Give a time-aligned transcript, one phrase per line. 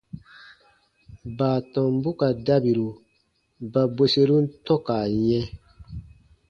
[1.37, 2.89] Baatɔmbu ka dabiru
[3.71, 5.45] ba bweserun tɔ̃ka yɛ̃.